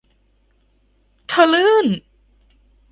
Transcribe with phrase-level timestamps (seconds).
[1.29, 1.87] เธอลื่น